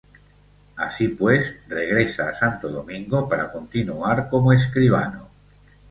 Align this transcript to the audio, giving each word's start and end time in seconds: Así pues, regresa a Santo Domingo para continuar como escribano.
Así 0.77 1.09
pues, 1.09 1.59
regresa 1.67 2.27
a 2.29 2.33
Santo 2.33 2.69
Domingo 2.69 3.29
para 3.29 3.51
continuar 3.51 4.29
como 4.29 4.51
escribano. 4.51 5.29